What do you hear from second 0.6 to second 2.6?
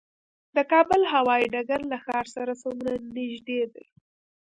کابل هوايي ډګر له ښار سره